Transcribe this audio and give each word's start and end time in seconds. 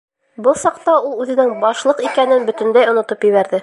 Был 0.47 0.55
саҡта 0.61 0.95
ул 1.09 1.13
үҙенең 1.25 1.53
Башлыҡ 1.67 2.03
икәнен 2.09 2.51
бөтөнләй 2.51 2.93
онотоп 2.95 3.31
ебәрҙе. 3.33 3.59